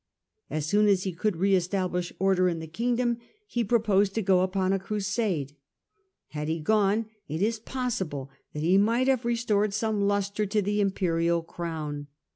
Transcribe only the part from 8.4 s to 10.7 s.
that he might have restored some lustre to